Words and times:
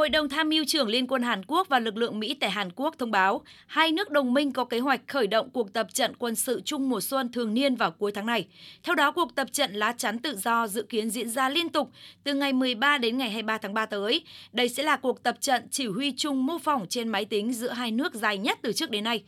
Hội 0.00 0.08
đồng 0.08 0.28
tham 0.28 0.48
mưu 0.48 0.64
trưởng 0.64 0.88
Liên 0.88 1.06
quân 1.06 1.22
Hàn 1.22 1.42
Quốc 1.46 1.68
và 1.68 1.78
lực 1.78 1.96
lượng 1.96 2.20
Mỹ 2.20 2.34
tại 2.40 2.50
Hàn 2.50 2.70
Quốc 2.76 2.94
thông 2.98 3.10
báo 3.10 3.42
hai 3.66 3.92
nước 3.92 4.10
đồng 4.10 4.34
minh 4.34 4.52
có 4.52 4.64
kế 4.64 4.78
hoạch 4.78 5.00
khởi 5.08 5.26
động 5.26 5.50
cuộc 5.50 5.72
tập 5.72 5.86
trận 5.94 6.16
quân 6.16 6.34
sự 6.34 6.60
chung 6.64 6.88
mùa 6.88 7.00
xuân 7.00 7.32
thường 7.32 7.54
niên 7.54 7.74
vào 7.74 7.90
cuối 7.90 8.12
tháng 8.12 8.26
này. 8.26 8.48
Theo 8.82 8.94
đó, 8.94 9.12
cuộc 9.12 9.34
tập 9.34 9.48
trận 9.52 9.72
lá 9.72 9.92
chắn 9.92 10.18
tự 10.18 10.36
do 10.36 10.66
dự 10.66 10.82
kiến 10.82 11.10
diễn 11.10 11.30
ra 11.30 11.48
liên 11.48 11.68
tục 11.68 11.90
từ 12.24 12.34
ngày 12.34 12.52
13 12.52 12.98
đến 12.98 13.18
ngày 13.18 13.30
23 13.30 13.58
tháng 13.58 13.74
3 13.74 13.86
tới. 13.86 14.24
Đây 14.52 14.68
sẽ 14.68 14.82
là 14.82 14.96
cuộc 14.96 15.22
tập 15.22 15.36
trận 15.40 15.68
chỉ 15.70 15.86
huy 15.86 16.12
chung 16.16 16.46
mô 16.46 16.58
phỏng 16.58 16.86
trên 16.88 17.08
máy 17.08 17.24
tính 17.24 17.52
giữa 17.52 17.70
hai 17.70 17.90
nước 17.90 18.14
dài 18.14 18.38
nhất 18.38 18.58
từ 18.62 18.72
trước 18.72 18.90
đến 18.90 19.04
nay. 19.04 19.22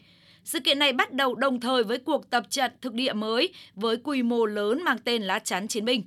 Sự 0.45 0.61
kiện 0.61 0.79
này 0.79 0.93
bắt 0.93 1.12
đầu 1.12 1.34
đồng 1.34 1.61
thời 1.61 1.84
với 1.84 1.98
cuộc 1.98 2.30
tập 2.30 2.45
trận 2.50 2.73
thực 2.80 2.95
địa 2.95 3.12
mới 3.12 3.52
với 3.75 3.96
quy 4.04 4.23
mô 4.23 4.46
lớn 4.46 4.84
mang 4.84 4.98
tên 5.04 5.23
lá 5.23 5.39
chắn 5.39 5.68
chiến 5.68 5.84
binh. 5.84 6.02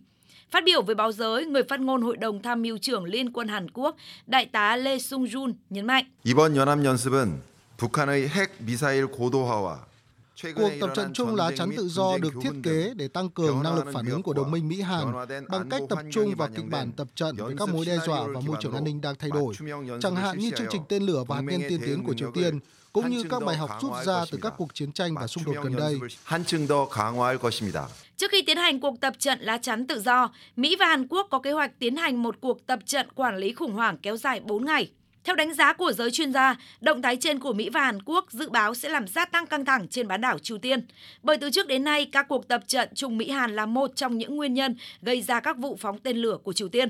Phát 0.55 0.65
biểu 0.65 0.83
với 0.83 0.95
báo 0.95 1.13
giới, 1.13 1.47
người 1.47 1.63
phát 1.63 1.81
ngôn 1.81 2.03
Hội 2.03 2.17
đồng 2.17 2.43
tham 2.43 2.63
mưu 2.63 2.79
trưởng 2.79 3.05
Liên 3.05 3.33
quân 3.33 3.49
Hàn 3.49 3.71
Quốc, 3.71 3.97
Đại 4.27 4.47
tá 4.47 4.77
Lee 4.77 4.99
Sung 4.99 5.25
Jun 5.25 5.53
nhấn 5.71 5.87
mạnh. 5.87 6.05
이번 6.25 6.57
연합 6.57 6.85
연습은 6.85 7.41
북한의 7.79 8.29
핵 8.29 8.51
미사일 8.59 9.07
고도화와 9.07 9.79
Cuộc 10.56 10.70
tập 10.82 10.90
trận 10.96 11.14
chung 11.14 11.36
lá 11.36 11.52
chắn 11.58 11.70
tự 11.78 11.88
do 11.88 12.18
được 12.18 12.34
thiết 12.42 12.52
kế 12.64 12.94
để 12.96 13.08
tăng 13.08 13.30
cường 13.30 13.64
năng 13.64 13.76
lực 13.76 13.86
phản 13.94 14.06
ứng 14.06 14.24
của 14.24 14.34
đồng 14.34 14.52
minh 14.52 14.68
Mỹ-Hàn 14.68 15.14
bằng 15.50 15.70
cách 15.70 15.82
tập 15.90 16.00
trung 16.12 16.36
vào 16.36 16.50
kịch 16.56 16.66
bản 16.70 16.92
tập 16.92 17.08
trận 17.16 17.36
với 17.36 17.56
các 17.58 17.70
mối 17.70 17.86
đe 17.86 17.98
dọa 18.06 18.24
và 18.28 18.40
môi 18.40 18.58
trường 18.62 18.74
an 18.74 18.84
ninh 18.84 19.02
đang 19.02 19.16
thay 19.16 19.30
đổi, 19.34 19.54
chẳng 20.02 20.16
hạn 20.16 20.40
như 20.40 20.52
chương 20.58 20.68
trình 20.72 20.82
tên 20.90 21.04
lửa 21.04 21.24
và 21.28 21.36
hạt 21.36 21.42
nhân 21.42 21.62
tiên 21.70 21.80
tiến 21.86 22.04
của 22.04 22.14
Triều 22.14 22.32
Tiên, 22.32 22.60
cũng 22.94 23.10
như 23.10 23.24
các 23.30 23.44
bài 23.44 23.58
học 23.58 23.70
rút 23.82 23.92
ra 24.06 24.26
từ 24.32 24.38
các 24.42 24.54
cuộc 24.58 24.74
chiến 24.74 24.92
tranh 24.92 25.16
và 25.16 25.28
xung 25.28 25.44
đột 25.44 25.56
gần 25.64 25.76
đây. 25.76 26.00
Trước 28.18 28.32
khi 28.32 28.42
tiến 28.42 28.58
hành 28.58 28.80
cuộc 28.80 29.02
tập 29.02 29.14
trận 29.20 29.40
lá 29.42 29.58
chắn 29.58 29.88
tự 29.88 30.00
do, 30.00 30.32
Mỹ 30.56 30.76
và 30.80 30.86
Hàn 30.86 31.08
Quốc 31.08 31.28
có 31.32 31.40
kế 31.40 31.52
hoạch 31.52 31.80
tiến 31.80 31.96
hành 31.96 32.24
một 32.24 32.36
cuộc 32.42 32.68
tập 32.68 32.80
trận 32.86 33.08
quản 33.16 33.38
lý 33.38 33.54
khủng 33.54 33.74
hoảng 33.74 33.98
kéo 33.98 34.18
dài 34.18 34.40
4 34.40 34.66
ngày. 34.66 34.92
Theo 35.26 35.36
đánh 35.36 35.54
giá 35.54 35.74
của 35.74 35.92
giới 35.94 36.12
chuyên 36.12 36.34
gia, 36.34 36.56
động 36.82 37.02
thái 37.02 37.18
trên 37.18 37.40
của 37.40 37.54
Mỹ 37.54 37.70
và 37.70 37.82
Hàn 37.82 38.02
Quốc 38.06 38.32
dự 38.32 38.50
báo 38.50 38.76
sẽ 38.76 38.90
làm 38.90 39.08
gia 39.08 39.26
tăng 39.26 39.48
căng 39.48 39.66
thẳng 39.66 39.88
trên 39.88 40.08
bán 40.08 40.22
đảo 40.22 40.40
Triều 40.40 40.58
Tiên. 40.58 40.88
Bởi 41.24 41.38
từ 41.38 41.50
trước 41.50 41.68
đến 41.68 41.84
nay, 41.84 42.06
các 42.06 42.28
cuộc 42.30 42.48
tập 42.48 42.64
trận 42.68 42.90
chung 42.96 43.18
Mỹ-Hàn 43.18 43.56
là 43.56 43.66
một 43.66 43.96
trong 43.96 44.18
những 44.18 44.36
nguyên 44.36 44.54
nhân 44.54 44.76
gây 45.02 45.22
ra 45.22 45.40
các 45.40 45.58
vụ 45.58 45.78
phóng 45.82 46.00
tên 46.00 46.18
lửa 46.18 46.38
của 46.44 46.54
Triều 46.54 46.70
Tiên. 46.70 46.90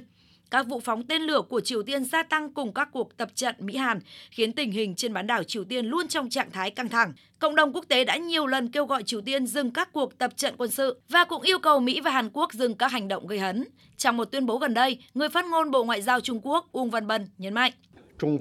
Các 0.51 0.67
vụ 0.67 0.79
phóng 0.79 1.03
tên 1.03 1.21
lửa 1.21 1.41
của 1.49 1.61
Triều 1.61 1.83
Tiên 1.83 2.05
gia 2.05 2.23
tăng 2.23 2.53
cùng 2.53 2.73
các 2.73 2.89
cuộc 2.91 3.17
tập 3.17 3.29
trận 3.35 3.55
Mỹ-Hàn, 3.59 3.99
khiến 4.31 4.53
tình 4.53 4.71
hình 4.71 4.95
trên 4.95 5.13
bán 5.13 5.27
đảo 5.27 5.43
Triều 5.43 5.63
Tiên 5.63 5.85
luôn 5.85 6.07
trong 6.07 6.29
trạng 6.29 6.51
thái 6.51 6.71
căng 6.71 6.89
thẳng. 6.89 7.13
Cộng 7.39 7.55
đồng 7.55 7.73
quốc 7.73 7.85
tế 7.87 8.03
đã 8.03 8.15
nhiều 8.17 8.47
lần 8.47 8.71
kêu 8.71 8.85
gọi 8.85 9.03
Triều 9.03 9.21
Tiên 9.21 9.47
dừng 9.47 9.71
các 9.71 9.93
cuộc 9.93 10.17
tập 10.17 10.37
trận 10.37 10.53
quân 10.57 10.71
sự 10.71 10.99
và 11.09 11.23
cũng 11.23 11.41
yêu 11.41 11.59
cầu 11.59 11.79
Mỹ 11.79 12.01
và 12.01 12.11
Hàn 12.11 12.29
Quốc 12.33 12.53
dừng 12.53 12.75
các 12.75 12.91
hành 12.91 13.07
động 13.07 13.27
gây 13.27 13.39
hấn. 13.39 13.65
Trong 13.97 14.17
một 14.17 14.25
tuyên 14.25 14.45
bố 14.45 14.57
gần 14.57 14.73
đây, 14.73 14.97
người 15.13 15.29
phát 15.29 15.45
ngôn 15.45 15.71
Bộ 15.71 15.83
Ngoại 15.83 16.01
giao 16.01 16.21
Trung 16.21 16.39
Quốc 16.43 16.71
Uông 16.71 16.89
Văn 16.89 17.07
Bân 17.07 17.27
nhấn 17.37 17.53
mạnh. 17.53 17.71
Trung 18.19 18.37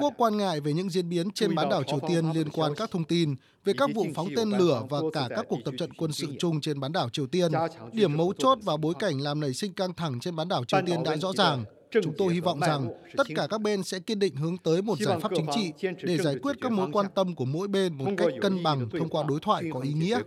Quốc 0.00 0.14
quan 0.16 0.36
ngại 0.36 0.60
về 0.60 0.72
những 0.72 0.90
diễn 0.90 1.08
biến 1.08 1.30
trên 1.30 1.54
bán 1.54 1.68
đảo 1.68 1.82
Triều 1.82 1.98
Tiên 2.08 2.30
liên 2.34 2.50
quan 2.50 2.72
các 2.76 2.90
thông 2.90 3.04
tin 3.04 3.34
về 3.64 3.72
các 3.78 3.90
vụ 3.94 4.06
phóng 4.14 4.28
tên 4.36 4.50
lửa 4.50 4.82
và 4.90 4.98
cả 5.12 5.28
các 5.30 5.46
cuộc 5.48 5.58
tập 5.64 5.74
trận 5.78 5.92
quân 5.92 6.12
sự 6.12 6.26
chung 6.38 6.60
trên 6.60 6.80
bán 6.80 6.92
đảo 6.92 7.08
Triều 7.08 7.26
Tiên. 7.26 7.52
Điểm 7.92 8.16
mấu 8.16 8.32
chốt 8.38 8.58
và 8.62 8.76
bối 8.76 8.94
cảnh 8.98 9.20
làm 9.20 9.40
nảy 9.40 9.54
sinh 9.54 9.72
căng 9.72 9.94
thẳng 9.94 10.20
trên 10.20 10.36
bán 10.36 10.48
đảo 10.48 10.64
Triều 10.64 10.80
Tiên 10.86 11.02
đã 11.04 11.16
rõ 11.16 11.32
ràng. 11.32 11.64
Chúng 12.02 12.14
tôi 12.18 12.34
hy 12.34 12.40
vọng 12.40 12.60
rằng 12.60 12.88
tất 13.16 13.26
cả 13.36 13.46
các 13.50 13.60
bên 13.60 13.82
sẽ 13.82 13.98
kiên 13.98 14.18
định 14.18 14.36
hướng 14.36 14.58
tới 14.58 14.82
một 14.82 14.98
giải 14.98 15.20
pháp 15.20 15.30
chính 15.36 15.46
trị 15.54 15.72
để 16.02 16.18
giải 16.18 16.36
quyết 16.42 16.56
các 16.60 16.72
mối 16.72 16.88
quan 16.92 17.06
tâm 17.14 17.34
của 17.34 17.44
mỗi 17.44 17.68
bên 17.68 17.94
một 17.94 18.10
cách 18.16 18.28
cân 18.42 18.62
bằng 18.62 18.88
thông 18.98 19.08
qua 19.08 19.24
đối 19.28 19.40
thoại 19.40 19.64
có 19.72 19.80
ý 19.80 19.92
nghĩa. 19.92 20.18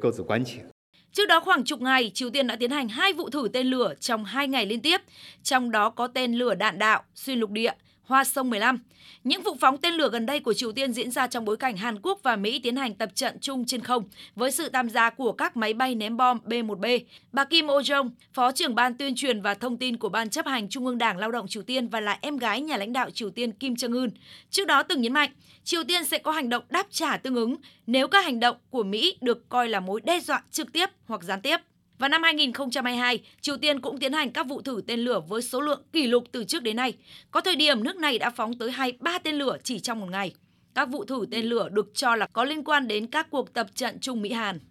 Trước 1.14 1.26
đó 1.26 1.40
khoảng 1.40 1.64
chục 1.64 1.82
ngày, 1.82 2.12
Triều 2.14 2.30
Tiên 2.30 2.48
đã 2.48 2.56
tiến 2.56 2.72
hành 2.72 2.90
hai 2.90 3.14
vụ 3.14 3.30
thử 3.30 3.48
tên 3.54 3.68
lửa 3.68 3.94
trong 4.00 4.26
hai 4.26 4.48
ngày 4.48 4.66
liên 4.66 4.82
tiếp, 4.82 5.02
trong 5.44 5.72
đó 5.72 5.90
có 5.90 6.08
tên 6.08 6.34
lửa 6.34 6.56
đạn 6.56 6.80
đạo 6.80 7.04
xuyên 7.16 7.40
lục 7.40 7.50
địa. 7.50 7.74
Hoa 8.10 8.24
Sông 8.24 8.50
15. 8.50 8.80
Những 9.24 9.42
vụ 9.42 9.56
phóng 9.62 9.78
tên 9.78 9.94
lửa 9.94 10.10
gần 10.12 10.26
đây 10.26 10.40
của 10.40 10.54
Triều 10.54 10.72
Tiên 10.72 10.94
diễn 10.94 11.12
ra 11.12 11.28
trong 11.28 11.46
bối 11.46 11.58
cảnh 11.58 11.78
Hàn 11.78 12.02
Quốc 12.02 12.20
và 12.24 12.36
Mỹ 12.36 12.60
tiến 12.60 12.76
hành 12.76 12.96
tập 12.96 13.10
trận 13.16 13.38
chung 13.42 13.66
trên 13.66 13.82
không 13.82 14.04
với 14.36 14.52
sự 14.52 14.70
tham 14.70 14.90
gia 14.90 15.10
của 15.10 15.32
các 15.32 15.58
máy 15.58 15.74
bay 15.74 15.96
ném 15.96 16.18
bom 16.18 16.40
B-1B. 16.46 17.00
Bà 17.32 17.46
Kim 17.46 17.68
Oh-jong, 17.68 18.10
Phó 18.34 18.52
trưởng 18.52 18.76
Ban 18.76 18.94
tuyên 18.94 19.16
truyền 19.16 19.42
và 19.42 19.54
thông 19.54 19.78
tin 19.78 19.98
của 19.98 20.10
Ban 20.10 20.30
chấp 20.30 20.46
hành 20.46 20.70
Trung 20.70 20.86
ương 20.86 20.98
Đảng 20.98 21.18
Lao 21.18 21.32
động 21.32 21.48
Triều 21.48 21.64
Tiên 21.64 21.88
và 21.88 22.00
là 22.00 22.18
em 22.22 22.38
gái 22.38 22.62
nhà 22.62 22.78
lãnh 22.78 22.94
đạo 22.94 23.10
Triều 23.10 23.30
Tiên 23.30 23.52
Kim 23.52 23.74
Jong-un, 23.74 24.10
trước 24.50 24.68
đó 24.68 24.84
từng 24.84 25.02
nhấn 25.02 25.14
mạnh 25.14 25.30
Triều 25.64 25.84
Tiên 25.84 26.06
sẽ 26.06 26.18
có 26.18 26.32
hành 26.32 26.50
động 26.50 26.64
đáp 26.70 26.88
trả 26.92 27.18
tương 27.18 27.36
ứng 27.36 27.56
nếu 27.88 28.08
các 28.08 28.26
hành 28.26 28.40
động 28.40 28.58
của 28.70 28.84
Mỹ 28.84 29.18
được 29.22 29.50
coi 29.50 29.70
là 29.70 29.80
mối 29.80 30.02
đe 30.02 30.20
dọa 30.20 30.44
trực 30.52 30.74
tiếp 30.74 30.90
hoặc 31.08 31.24
gián 31.24 31.42
tiếp. 31.42 31.58
Vào 32.00 32.10
năm 32.10 32.24
2022, 32.24 33.20
Triều 33.42 33.58
Tiên 33.58 33.82
cũng 33.82 34.00
tiến 34.00 34.14
hành 34.14 34.32
các 34.32 34.48
vụ 34.48 34.62
thử 34.62 34.82
tên 34.88 35.00
lửa 35.00 35.22
với 35.28 35.42
số 35.42 35.62
lượng 35.62 35.82
kỷ 35.94 36.08
lục 36.08 36.24
từ 36.32 36.44
trước 36.44 36.64
đến 36.64 36.76
nay. 36.76 36.94
Có 37.32 37.42
thời 37.42 37.56
điểm 37.56 37.84
nước 37.84 37.96
này 37.96 38.20
đã 38.20 38.30
phóng 38.30 38.58
tới 38.58 38.72
23 38.72 39.18
tên 39.18 39.36
lửa 39.36 39.58
chỉ 39.64 39.80
trong 39.80 40.00
một 40.00 40.08
ngày. 40.10 40.34
Các 40.76 40.90
vụ 40.90 41.06
thử 41.06 41.26
tên 41.32 41.46
lửa 41.46 41.70
được 41.70 41.92
cho 41.94 42.16
là 42.16 42.28
có 42.34 42.44
liên 42.44 42.64
quan 42.64 42.88
đến 42.88 43.08
các 43.08 43.28
cuộc 43.30 43.54
tập 43.54 43.68
trận 43.76 44.00
chung 44.00 44.22
Mỹ-Hàn. 44.22 44.60